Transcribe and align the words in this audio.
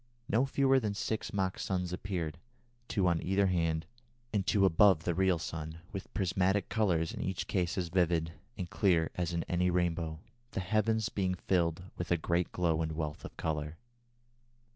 No 0.27 0.47
fewer 0.47 0.79
than 0.79 0.95
six 0.95 1.31
mock 1.31 1.59
suns 1.59 1.93
appeared, 1.93 2.39
two 2.87 3.07
on 3.07 3.21
either 3.21 3.45
hand 3.45 3.85
and 4.33 4.47
two 4.47 4.65
above 4.65 5.03
the 5.03 5.13
real 5.13 5.37
sun, 5.37 5.77
with 5.91 6.11
prismatic 6.15 6.69
colours 6.69 7.13
in 7.13 7.21
each 7.21 7.45
case 7.45 7.77
as 7.77 7.89
vivid, 7.89 8.33
and 8.57 8.67
clear 8.67 9.11
as 9.13 9.31
in 9.31 9.43
any 9.43 9.69
rainbow, 9.69 10.17
the 10.53 10.59
heavens 10.59 11.09
being 11.09 11.35
filled 11.35 11.83
with 11.97 12.09
a 12.09 12.17
great 12.17 12.51
glow 12.51 12.81
and 12.81 12.93
wealth 12.93 13.23
of 13.23 13.37
colour." 13.37 13.77